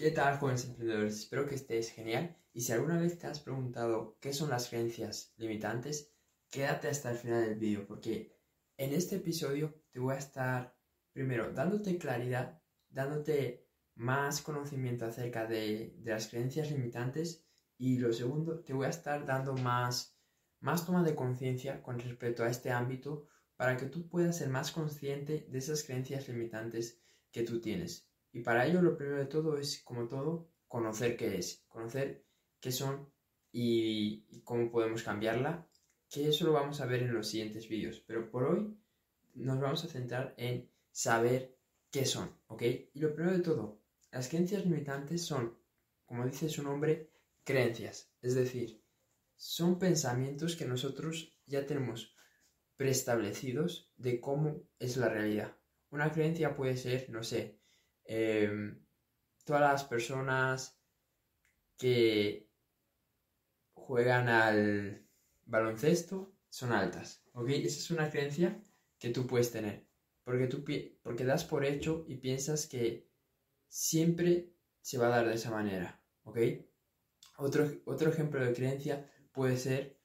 ¿Qué 0.00 0.12
tal, 0.12 0.38
jóvenes 0.38 0.64
emprendedores? 0.64 1.18
Espero 1.18 1.46
que 1.46 1.56
estés 1.56 1.90
genial. 1.90 2.34
Y 2.54 2.62
si 2.62 2.72
alguna 2.72 2.98
vez 2.98 3.18
te 3.18 3.26
has 3.26 3.38
preguntado 3.38 4.16
qué 4.18 4.32
son 4.32 4.48
las 4.48 4.70
creencias 4.70 5.34
limitantes, 5.36 6.10
quédate 6.48 6.88
hasta 6.88 7.10
el 7.10 7.18
final 7.18 7.44
del 7.44 7.58
vídeo, 7.58 7.86
porque 7.86 8.34
en 8.78 8.94
este 8.94 9.16
episodio 9.16 9.74
te 9.90 10.00
voy 10.00 10.14
a 10.14 10.18
estar, 10.18 10.74
primero, 11.12 11.52
dándote 11.52 11.98
claridad, 11.98 12.62
dándote 12.88 13.68
más 13.94 14.40
conocimiento 14.40 15.04
acerca 15.04 15.44
de, 15.46 15.94
las 16.02 16.28
creencias 16.28 16.70
limitantes, 16.70 17.44
y 17.76 17.98
lo 17.98 18.14
segundo, 18.14 18.60
te 18.60 18.72
voy 18.72 18.86
a 18.86 18.96
estar 18.96 19.26
dando 19.26 19.52
más, 19.52 20.16
más 20.60 20.86
toma 20.86 21.02
de 21.02 21.14
conciencia 21.14 21.82
con 21.82 22.00
respecto 22.00 22.42
a 22.42 22.48
este 22.48 22.70
ámbito 22.70 23.26
para 23.54 23.76
que 23.76 23.84
tú 23.84 24.08
puedas 24.08 24.38
ser 24.38 24.48
más 24.48 24.72
consciente 24.72 25.46
de 25.50 25.58
esas 25.58 25.82
creencias 25.82 26.26
limitantes 26.26 27.02
que 27.30 27.42
tú 27.42 27.60
tienes. 27.60 28.09
Y 28.32 28.40
para 28.40 28.66
ello 28.66 28.82
lo 28.82 28.96
primero 28.96 29.18
de 29.18 29.26
todo 29.26 29.58
es, 29.58 29.82
como 29.82 30.08
todo, 30.08 30.48
conocer 30.68 31.16
qué 31.16 31.36
es, 31.38 31.64
conocer 31.68 32.24
qué 32.60 32.70
son 32.70 33.10
y, 33.52 34.42
cómo 34.44 34.70
podemos 34.70 35.02
cambiarla, 35.02 35.66
que 36.08 36.28
eso 36.28 36.46
lo 36.46 36.52
vamos 36.52 36.80
a 36.80 36.86
ver 36.86 37.02
en 37.02 37.14
los 37.14 37.28
siguientes 37.28 37.68
vídeos. 37.68 38.02
Pero 38.06 38.30
por 38.30 38.44
hoy 38.44 38.76
nos 39.34 39.60
vamos 39.60 39.84
a 39.84 39.88
centrar 39.88 40.34
en 40.36 40.70
saber 40.92 41.56
qué 41.90 42.04
son, 42.04 42.36
¿ok? 42.46 42.62
Y 42.94 43.00
lo 43.00 43.14
primero 43.14 43.36
de 43.36 43.42
todo, 43.42 43.80
las 44.12 44.28
creencias 44.28 44.64
limitantes 44.64 45.24
son, 45.24 45.58
como 46.06 46.24
dice 46.24 46.48
su 46.48 46.62
nombre, 46.62 47.10
creencias. 47.44 48.12
Es 48.22 48.34
decir, 48.34 48.82
son 49.36 49.78
pensamientos 49.78 50.56
que 50.56 50.66
nosotros 50.66 51.36
ya 51.46 51.66
tenemos 51.66 52.14
preestablecidos 52.76 53.92
de 53.96 54.20
cómo 54.20 54.62
es 54.78 54.96
la 54.96 55.08
realidad. 55.08 55.56
Una 55.90 56.12
creencia 56.12 56.54
puede 56.54 56.76
ser, 56.76 57.10
no 57.10 57.22
sé, 57.22 57.59
Em, 58.12 58.76
todas 59.44 59.62
las 59.62 59.84
personas 59.84 60.76
que 61.76 62.50
juegan 63.72 64.28
al 64.28 65.06
baloncesto 65.44 66.34
son 66.48 66.72
altas, 66.72 67.22
¿ok? 67.34 67.50
Esa 67.50 67.78
es 67.78 67.90
una 67.92 68.10
creencia 68.10 68.60
que 68.98 69.10
tú 69.10 69.28
puedes 69.28 69.52
tener, 69.52 69.86
porque 70.24 70.48
tú 70.48 70.64
porque 71.04 71.24
das 71.24 71.44
por 71.44 71.64
hecho 71.64 72.04
y 72.08 72.16
piensas 72.16 72.66
que 72.66 73.08
siempre 73.68 74.56
se 74.80 74.98
va 74.98 75.06
a 75.06 75.16
dar 75.16 75.28
de 75.28 75.34
esa 75.34 75.52
manera, 75.52 76.02
¿ok? 76.24 76.38
Otro, 77.36 77.70
otro 77.84 78.10
ejemplo 78.10 78.44
de 78.44 78.54
creencia 78.54 79.08
puede 79.30 79.56
ser 79.56 80.00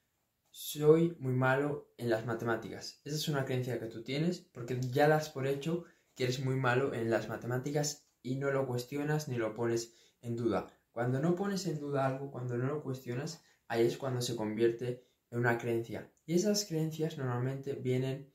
soy 0.52 1.16
muy 1.18 1.34
malo 1.34 1.92
en 1.98 2.12
las 2.12 2.28
matemáticas. 2.28 3.02
Esa 3.04 3.16
es 3.16 3.28
una 3.30 3.46
creencia 3.46 3.80
que 3.80 3.88
tú 3.88 4.04
tienes 4.04 4.42
porque 4.42 4.80
ya 4.80 5.08
das 5.08 5.30
por 5.30 5.48
hecho 5.48 5.86
que 6.16 6.24
eres 6.24 6.44
muy 6.44 6.56
malo 6.56 6.94
en 6.94 7.10
las 7.10 7.30
matemáticas 7.30 8.08
y 8.22 8.36
no 8.36 8.52
lo 8.52 8.66
cuestionas 8.66 9.28
ni 9.28 9.38
lo 9.38 9.54
pones 9.54 9.94
en 10.22 10.36
duda. 10.36 10.68
Cuando 10.92 11.20
no 11.20 11.36
pones 11.36 11.68
en 11.68 11.80
duda 11.80 12.08
algo, 12.08 12.32
cuando 12.32 12.58
no 12.58 12.68
lo 12.68 12.82
cuestionas, 12.82 13.44
ahí 13.68 13.86
es 13.86 13.98
cuando 13.98 14.22
se 14.22 14.36
convierte 14.36 15.06
en 15.30 15.40
una 15.40 15.58
creencia. 15.58 16.12
Y 16.26 16.36
esas 16.36 16.66
creencias 16.66 17.18
normalmente 17.18 17.74
vienen 17.74 18.34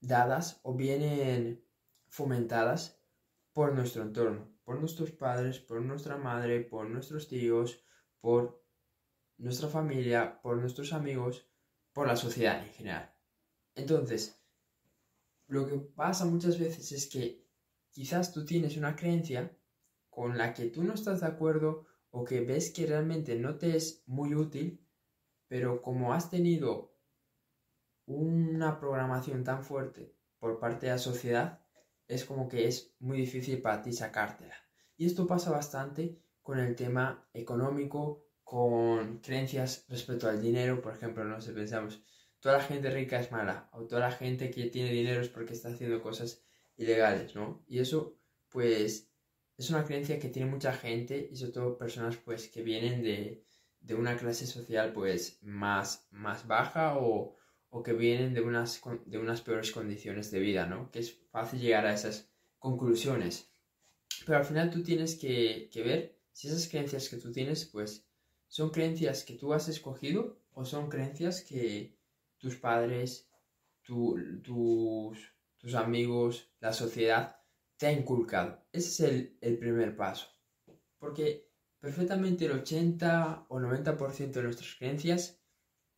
dadas 0.00 0.60
o 0.62 0.74
vienen 0.74 1.64
fomentadas 2.08 3.00
por 3.52 3.72
nuestro 3.72 4.02
entorno, 4.02 4.54
por 4.64 4.78
nuestros 4.78 5.10
padres, 5.10 5.58
por 5.58 5.80
nuestra 5.80 6.16
madre, 6.16 6.60
por 6.60 6.88
nuestros 6.88 7.28
tíos, 7.28 7.82
por 8.20 8.62
nuestra 9.38 9.68
familia, 9.68 10.40
por 10.42 10.58
nuestros 10.58 10.92
amigos, 10.92 11.48
por 11.92 12.06
la 12.06 12.16
sociedad 12.16 12.62
en 12.62 12.72
general. 12.72 13.14
Entonces, 13.74 14.38
lo 15.48 15.66
que 15.66 15.78
pasa 15.78 16.24
muchas 16.24 16.58
veces 16.58 16.92
es 16.92 17.08
que 17.08 17.46
quizás 17.90 18.32
tú 18.32 18.44
tienes 18.44 18.76
una 18.76 18.96
creencia 18.96 19.56
con 20.10 20.36
la 20.38 20.54
que 20.54 20.66
tú 20.66 20.82
no 20.82 20.94
estás 20.94 21.20
de 21.20 21.26
acuerdo 21.26 21.86
o 22.10 22.24
que 22.24 22.40
ves 22.40 22.70
que 22.70 22.86
realmente 22.86 23.36
no 23.36 23.56
te 23.56 23.76
es 23.76 24.02
muy 24.06 24.34
útil, 24.34 24.86
pero 25.48 25.82
como 25.82 26.12
has 26.12 26.30
tenido 26.30 26.96
una 28.06 28.78
programación 28.78 29.44
tan 29.44 29.64
fuerte 29.64 30.16
por 30.38 30.58
parte 30.58 30.86
de 30.86 30.92
la 30.92 30.98
sociedad, 30.98 31.60
es 32.08 32.24
como 32.24 32.48
que 32.48 32.66
es 32.66 32.94
muy 33.00 33.18
difícil 33.18 33.60
para 33.60 33.82
ti 33.82 33.92
sacártela. 33.92 34.54
Y 34.96 35.06
esto 35.06 35.26
pasa 35.26 35.50
bastante 35.50 36.22
con 36.42 36.58
el 36.58 36.74
tema 36.76 37.28
económico, 37.34 38.24
con 38.44 39.18
creencias 39.18 39.84
respecto 39.88 40.28
al 40.28 40.40
dinero, 40.40 40.80
por 40.80 40.94
ejemplo, 40.94 41.24
no 41.24 41.40
sé, 41.40 41.52
pensamos, 41.52 42.02
toda 42.46 42.58
la 42.58 42.64
gente 42.64 42.90
rica 42.90 43.18
es 43.18 43.32
mala, 43.32 43.68
o 43.72 43.88
toda 43.88 44.02
la 44.02 44.12
gente 44.12 44.52
que 44.52 44.66
tiene 44.66 44.92
dinero 44.92 45.20
es 45.20 45.28
porque 45.28 45.52
está 45.52 45.70
haciendo 45.70 46.00
cosas 46.00 46.44
ilegales, 46.76 47.34
¿no? 47.34 47.64
Y 47.66 47.80
eso, 47.80 48.20
pues, 48.50 49.10
es 49.58 49.70
una 49.70 49.84
creencia 49.84 50.20
que 50.20 50.28
tiene 50.28 50.48
mucha 50.48 50.72
gente 50.72 51.28
y 51.28 51.34
sobre 51.34 51.50
todo 51.50 51.76
personas, 51.76 52.16
pues, 52.18 52.46
que 52.46 52.62
vienen 52.62 53.02
de, 53.02 53.42
una 53.96 54.16
clase 54.16 54.46
social, 54.46 54.92
pues, 54.92 55.40
más, 55.42 56.06
más 56.12 56.46
baja 56.46 56.96
o, 56.98 57.36
que 57.84 57.94
vienen 57.94 58.32
de 58.32 58.42
unas, 58.42 58.80
de 59.06 59.18
unas 59.18 59.42
peores 59.42 59.72
condiciones 59.72 60.30
de 60.30 60.38
vida, 60.38 60.66
¿no? 60.66 60.92
Que 60.92 61.00
es 61.00 61.18
fácil 61.32 61.60
llegar 61.60 61.84
a 61.84 61.94
esas 61.94 62.30
conclusiones. 62.60 63.50
Pero 64.24 64.38
al 64.38 64.44
final 64.44 64.70
tú 64.70 64.84
tienes 64.84 65.16
que, 65.16 65.68
que 65.72 65.82
ver 65.82 66.20
si 66.30 66.46
esas 66.46 66.68
creencias 66.68 67.08
que 67.08 67.16
tú 67.16 67.32
tienes, 67.32 67.64
pues, 67.64 68.06
son 68.46 68.70
creencias 68.70 69.24
que 69.24 69.34
tú 69.34 69.52
has 69.52 69.68
escogido 69.68 70.38
o 70.52 70.64
son 70.64 70.88
creencias 70.88 71.42
que, 71.42 71.95
tus 72.38 72.56
padres, 72.56 73.30
tus, 73.82 74.20
tus 75.58 75.74
amigos, 75.74 76.50
la 76.60 76.72
sociedad 76.72 77.36
te 77.76 77.86
ha 77.86 77.92
inculcado. 77.92 78.66
Ese 78.72 78.88
es 78.88 79.36
el, 79.40 79.58
primer 79.58 79.96
paso. 79.96 80.28
Porque 80.98 81.50
perfectamente 81.78 82.46
el 82.46 82.52
80 82.52 83.46
o 83.48 83.60
90% 83.60 84.30
de 84.32 84.42
nuestras 84.42 84.74
creencias 84.74 85.40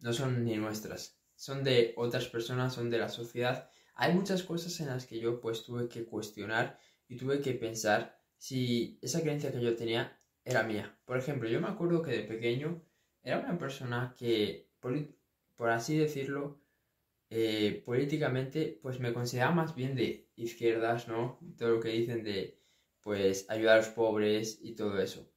no 0.01 0.13
son 0.13 0.45
ni 0.45 0.57
nuestras, 0.57 1.21
son 1.35 1.65
de 1.65 1.95
otras 1.97 2.29
personas, 2.29 2.75
son 2.75 2.91
de 2.91 2.99
la 2.99 3.09
sociedad. 3.09 3.71
Hay 3.95 4.15
muchas 4.15 4.43
cosas 4.43 4.79
en 4.81 4.89
las 4.89 5.07
que 5.07 5.19
yo 5.19 5.41
pues 5.41 5.65
tuve 5.65 5.89
que 5.89 6.05
cuestionar 6.05 6.79
y 7.09 7.17
tuve 7.17 7.41
que 7.41 7.55
pensar 7.55 8.21
si 8.37 8.99
esa 9.03 9.21
creencia 9.23 9.51
que 9.51 9.61
yo 9.61 9.75
tenía 9.75 10.17
era 10.45 10.63
mía. 10.63 10.99
Por 11.05 11.19
ejemplo, 11.19 11.49
yo 11.49 11.61
me 11.61 11.69
acuerdo 11.69 12.03
que 12.03 12.13
de 12.13 12.23
pequeño 12.23 12.83
era 13.23 13.41
una 13.41 13.59
persona 13.59 14.15
que 14.17 14.71
por 15.59 15.71
así 15.71 15.99
decirlo, 15.99 16.63
eh, 17.31 17.83
políticamente, 17.85 18.79
pues 18.81 19.01
me 19.01 19.13
consideraba 19.13 19.55
más 19.55 19.75
bien 19.75 19.97
de 19.97 20.31
izquierdas, 20.37 21.09
¿no? 21.09 21.41
Todo 21.59 21.71
lo 21.73 21.81
que 21.81 21.91
dicen 21.91 22.23
de, 22.25 22.63
pues, 23.03 23.45
ayudar 23.51 23.75
a 23.75 23.79
los 23.79 23.89
pobres 23.89 24.61
y 24.63 24.77
todo 24.77 25.01
eso. 25.01 25.31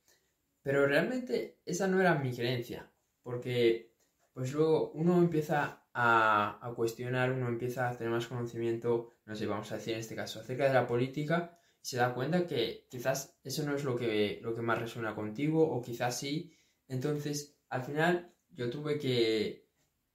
Pero 0.61 0.85
realmente 0.87 1.59
esa 1.65 1.87
no 1.87 1.99
era 1.99 2.15
mi 2.15 2.33
creencia, 2.33 2.91
porque, 3.23 3.95
pues 4.33 4.53
luego 4.53 4.91
uno 4.91 5.17
empieza 5.17 5.87
a, 5.93 6.59
a 6.61 6.73
cuestionar, 6.75 7.31
uno 7.31 7.47
empieza 7.47 7.89
a 7.89 7.97
tener 7.97 8.13
más 8.13 8.27
conocimiento, 8.27 9.09
no 9.25 9.35
sé, 9.35 9.47
vamos 9.47 9.71
a 9.71 9.77
decir 9.77 9.93
en 9.95 10.01
este 10.01 10.15
caso, 10.15 10.39
acerca 10.39 10.67
de 10.67 10.73
la 10.75 10.87
política, 10.87 11.57
y 11.83 11.87
se 11.87 11.97
da 11.97 12.13
cuenta 12.13 12.45
que 12.45 12.87
quizás 12.91 13.39
eso 13.43 13.63
no 13.65 13.75
es 13.75 13.83
lo 13.83 13.95
que, 13.95 14.39
lo 14.43 14.53
que 14.55 14.61
más 14.61 14.79
resuena 14.79 15.15
contigo, 15.15 15.67
o 15.67 15.81
quizás 15.81 16.19
sí. 16.19 16.53
Entonces, 16.87 17.57
al 17.69 17.83
final, 17.83 18.35
yo 18.51 18.69
tuve 18.69 18.99
que 18.99 19.70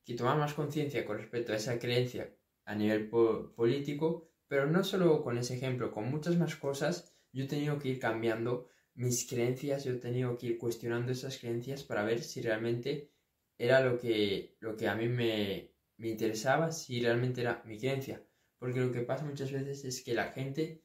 que 0.07 0.15
tomar 0.15 0.39
más 0.39 0.55
conciencia 0.55 1.05
con 1.05 1.19
respecto 1.19 1.53
a 1.53 1.57
esa 1.57 1.79
creencia 1.79 2.33
a 2.65 2.75
nivel 2.75 3.09
político, 3.09 4.31
pero 4.49 4.67
no 4.67 4.85
solo 4.85 5.23
con 5.23 5.37
ese 5.37 5.57
ejemplo, 5.57 5.91
con 5.91 6.09
muchas 6.09 6.37
más 6.37 6.55
cosas, 6.57 7.13
yo 7.33 7.45
he 7.45 7.49
tenido 7.49 7.79
que 7.79 7.89
ir 7.89 7.99
cambiando 7.99 8.69
mis 8.95 9.29
creencias, 9.29 9.85
yo 9.85 9.93
he 9.93 9.99
tenido 9.99 10.39
que 10.39 10.47
ir 10.47 10.59
cuestionando 10.59 11.13
esas 11.13 11.39
creencias 11.39 11.83
para 11.83 12.05
ver 12.05 12.23
si 12.23 12.41
realmente 12.41 13.11
era 13.59 13.81
lo 13.81 13.99
que, 13.99 14.57
lo 14.61 14.77
que 14.77 14.89
a 14.89 14.95
mí 14.95 15.09
me, 15.09 15.73
me 15.97 16.09
interesaba, 16.09 16.71
si 16.71 17.01
realmente 17.01 17.41
era 17.41 17.63
mi 17.67 17.79
creencia. 17.79 18.25
Porque 18.59 18.81
lo 18.81 18.93
que 18.93 19.03
pasa 19.03 19.25
muchas 19.25 19.53
veces 19.53 19.85
es 19.85 20.03
que 20.03 20.15
la 20.15 20.33
gente 20.33 20.83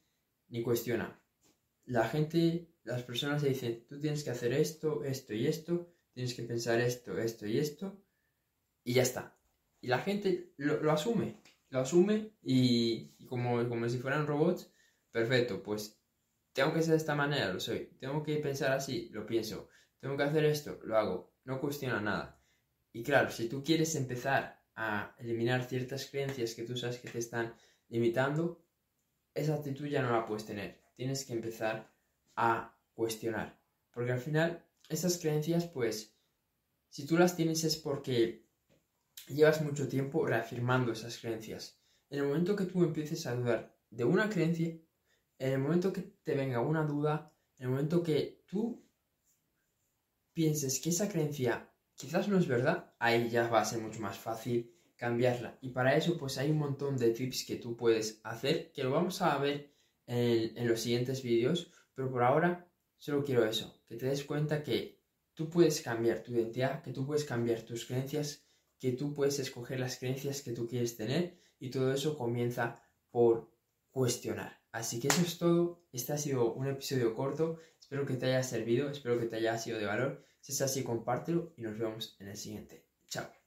ni 0.49 0.61
cuestiona. 0.63 1.21
La 1.85 2.07
gente, 2.07 2.73
las 2.83 3.03
personas 3.03 3.41
se 3.41 3.49
dicen, 3.49 3.85
tú 3.87 3.99
tienes 3.99 4.23
que 4.23 4.31
hacer 4.31 4.51
esto, 4.53 5.03
esto 5.03 5.33
y 5.33 5.47
esto, 5.47 5.93
tienes 6.13 6.33
que 6.33 6.43
pensar 6.43 6.81
esto, 6.81 7.17
esto 7.17 7.47
y 7.47 7.59
esto, 7.59 8.03
y 8.83 8.93
ya 8.93 9.03
está. 9.03 9.37
Y 9.79 9.87
la 9.87 9.99
gente 9.99 10.53
lo, 10.57 10.91
asume, 10.91 11.41
lo 11.69 11.79
asume 11.79 12.31
y, 12.43 13.25
como, 13.25 13.67
como 13.67 13.89
si 13.89 13.97
fueran 13.97 14.27
robots, 14.27 14.71
perfecto, 15.11 15.63
pues 15.63 15.99
tengo 16.53 16.73
que 16.73 16.81
ser 16.81 16.91
de 16.91 16.97
esta 16.97 17.15
manera, 17.15 17.51
lo 17.51 17.59
soy. 17.59 17.89
Tengo 17.99 18.21
que 18.23 18.37
pensar 18.37 18.71
así, 18.71 19.09
lo 19.11 19.25
pienso. 19.25 19.69
Tengo 19.99 20.17
que 20.17 20.23
hacer 20.23 20.45
esto, 20.45 20.79
lo 20.83 20.97
hago. 20.97 21.33
No 21.43 21.59
cuestiona 21.59 21.99
nada. 21.99 22.39
Y 22.93 23.03
claro, 23.03 23.31
si 23.31 23.47
tú 23.47 23.63
quieres 23.63 23.95
empezar 23.95 24.61
a 24.75 25.15
eliminar 25.17 25.63
ciertas 25.63 26.07
creencias 26.07 26.53
que 26.53 26.63
tú 26.63 26.75
sabes 26.75 26.99
que 26.99 27.09
te 27.09 27.19
están 27.19 27.55
limitando, 27.87 28.63
esa 29.33 29.55
actitud 29.55 29.87
ya 29.87 30.01
no 30.01 30.11
la 30.11 30.25
puedes 30.25 30.45
tener. 30.45 30.81
Tienes 30.95 31.25
que 31.25 31.33
empezar 31.33 31.91
a 32.35 32.77
cuestionar. 32.93 33.59
Porque 33.91 34.11
al 34.11 34.19
final, 34.19 34.65
esas 34.89 35.17
creencias, 35.17 35.65
pues, 35.67 36.15
si 36.89 37.05
tú 37.05 37.17
las 37.17 37.35
tienes 37.35 37.63
es 37.63 37.77
porque 37.77 38.40
llevas 39.27 39.61
mucho 39.61 39.87
tiempo 39.87 40.25
reafirmando 40.25 40.91
esas 40.91 41.17
creencias. 41.17 41.79
En 42.09 42.19
el 42.19 42.27
momento 42.27 42.55
que 42.55 42.65
tú 42.65 42.83
empieces 42.83 43.25
a 43.25 43.35
dudar 43.35 43.77
de 43.89 44.03
una 44.03 44.29
creencia, 44.29 44.77
en 45.39 45.53
el 45.53 45.59
momento 45.59 45.91
que 45.93 46.01
te 46.01 46.35
venga 46.35 46.59
una 46.59 46.83
duda, 46.85 47.33
En 47.57 47.65
el 47.65 47.71
momento 47.71 48.01
que 48.01 48.43
tú 48.47 48.83
pienses 50.33 50.79
que 50.79 50.89
esa 50.89 51.07
creencia 51.07 51.71
quizás 51.95 52.27
no 52.27 52.39
es 52.39 52.47
verdad, 52.47 52.95
ahí 52.97 53.29
ya 53.29 53.47
va 53.47 53.61
a 53.61 53.65
ser 53.65 53.79
mucho 53.79 53.99
más 53.99 54.17
fácil 54.17 54.73
cambiarla. 54.95 55.57
Y 55.61 55.69
para 55.69 55.95
eso 55.95 56.17
pues 56.17 56.37
hay 56.37 56.51
un 56.51 56.57
montón 56.57 56.97
de 56.97 57.11
tips 57.11 57.45
que 57.45 57.57
tú 57.57 57.75
puedes 57.75 58.19
hacer, 58.23 58.71
que 58.71 58.83
lo 58.83 58.91
vamos 58.91 59.21
a 59.21 59.37
ver 59.37 59.71
en, 60.07 60.67
los 60.67 60.81
siguientes 60.81 61.23
vídeos, 61.23 61.71
pero 61.93 62.11
por 62.11 62.23
ahora 62.23 62.67
solo 62.97 63.23
quiero 63.23 63.45
eso, 63.45 63.81
que 63.87 63.95
te 63.95 64.07
des 64.07 64.23
cuenta 64.23 64.63
que 64.63 64.99
tú 65.33 65.49
puedes 65.49 65.81
cambiar 65.81 66.21
tu 66.21 66.33
identidad, 66.33 66.83
que 66.83 66.91
tú 66.91 67.05
puedes 67.05 67.23
cambiar 67.23 67.61
tus 67.61 67.85
creencias, 67.85 68.45
que 68.81 68.91
tú 68.91 69.13
puedes 69.13 69.37
escoger 69.37 69.79
las 69.79 69.97
creencias 69.97 70.41
que 70.41 70.53
tú 70.53 70.67
quieres 70.67 70.97
tener 70.97 71.37
y 71.59 71.69
todo 71.69 71.93
eso 71.93 72.17
comienza 72.17 72.81
por 73.11 73.51
cuestionar. 73.91 74.59
Así 74.71 74.99
que 74.99 75.07
eso 75.07 75.21
es 75.21 75.37
todo. 75.37 75.85
Este 75.93 76.13
ha 76.13 76.17
sido 76.17 76.53
un 76.53 76.67
episodio 76.67 77.13
corto. 77.13 77.59
Espero 77.79 78.05
que 78.07 78.15
te 78.15 78.25
haya 78.25 78.41
servido, 78.41 78.89
espero 78.89 79.19
que 79.19 79.27
te 79.27 79.35
haya 79.35 79.57
sido 79.59 79.77
de 79.77 79.85
valor. 79.85 80.25
Si 80.39 80.51
es 80.51 80.61
así, 80.61 80.83
compártelo 80.83 81.53
y 81.55 81.61
nos 81.61 81.77
vemos 81.77 82.17
en 82.19 82.29
el 82.29 82.37
siguiente. 82.37 82.87
Chao. 83.07 83.40